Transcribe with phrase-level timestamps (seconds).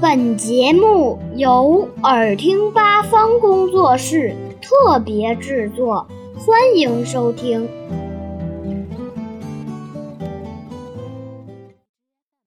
[0.00, 7.68] 本节目由耳听八方工作室特别制作，欢迎收听。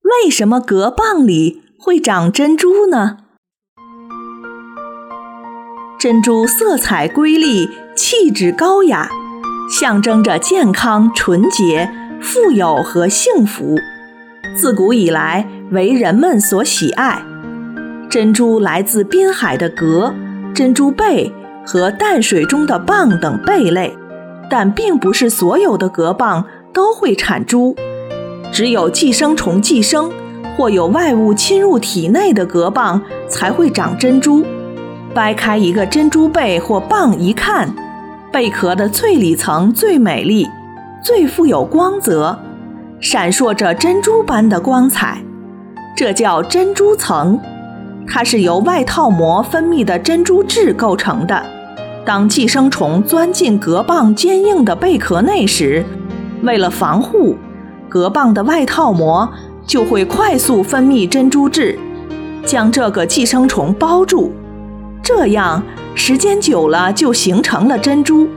[0.02, 3.18] 为什么蛤蚌里会长珍珠呢？
[6.00, 9.10] 珍珠色彩瑰丽，气质高雅，
[9.70, 11.90] 象征着健康、纯洁、
[12.22, 13.76] 富有和幸福。
[14.56, 17.22] 自古以来为人们所喜爱。
[18.10, 20.14] 珍珠来自滨海的蛤、
[20.54, 21.30] 珍珠贝
[21.66, 23.94] 和淡水中的蚌等贝类，
[24.50, 26.44] 但并不是所有的蛤蚌
[26.74, 27.76] 都会产珠，
[28.50, 30.10] 只有寄生虫寄生
[30.56, 34.46] 或有外物侵入体内的蛤蚌才会长珍珠。
[35.14, 37.74] 掰开一个珍珠贝或蚌一看，
[38.32, 40.48] 贝壳的最里层最美丽，
[41.04, 42.40] 最富有光泽，
[43.02, 45.22] 闪烁着珍珠般的光彩，
[45.98, 47.38] 这叫珍珠层。
[48.08, 51.44] 它是由外套膜分泌的珍珠质构成的。
[52.06, 55.84] 当寄生虫钻进蛤蚌坚硬的贝壳内时，
[56.42, 57.36] 为了防护，
[57.90, 59.30] 蛤蚌的外套膜
[59.66, 61.78] 就会快速分泌珍珠质，
[62.46, 64.32] 将这个寄生虫包住。
[65.04, 65.62] 这样
[65.94, 68.28] 时间久了就形成了珍珠。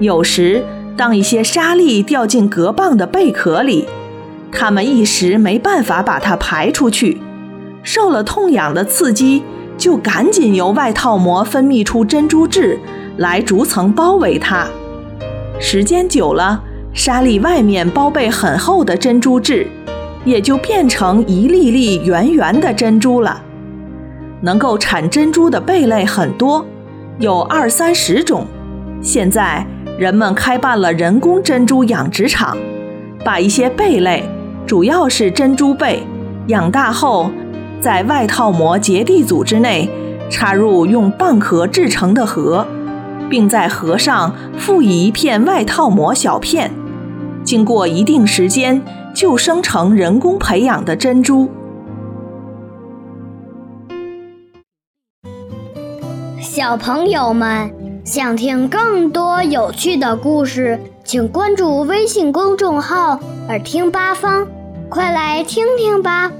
[0.00, 0.62] 有时，
[0.96, 3.86] 当一些沙粒掉进蛤蚌的贝壳里，
[4.52, 7.22] 它们一时没办法把它排出去。
[7.84, 9.44] 受了痛痒的刺激，
[9.76, 12.80] 就赶紧由外套膜分泌出珍珠质
[13.18, 14.66] 来逐层包围它。
[15.60, 16.60] 时间久了，
[16.94, 19.68] 沙粒外面包被很厚的珍珠质，
[20.24, 23.42] 也就变成一粒粒圆圆的珍珠了。
[24.40, 26.64] 能够产珍珠的贝类很多，
[27.18, 28.46] 有二三十种。
[29.02, 29.66] 现在
[29.98, 32.56] 人们开办了人工珍珠养殖场，
[33.22, 34.24] 把一些贝类，
[34.66, 36.02] 主要是珍珠贝，
[36.46, 37.30] 养大后。
[37.84, 39.86] 在外套膜结缔组织内
[40.30, 42.66] 插入用蚌壳制成的核，
[43.28, 46.72] 并在核上附以一片外套膜小片，
[47.44, 48.80] 经过一定时间
[49.14, 51.50] 就生成人工培养的珍珠。
[56.40, 57.70] 小朋友们
[58.02, 64.46] 想听更多有趣的故事，请关注微信公众号“耳听八方”，
[64.88, 66.32] 快来听听吧。